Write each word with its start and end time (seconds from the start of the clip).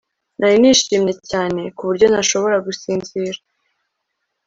Nari 0.39 0.57
nishimye 0.61 1.13
cyane 1.31 1.61
ku 1.75 1.81
buryo 1.87 2.05
ntashobora 2.09 2.55
gusinzira 2.65 3.39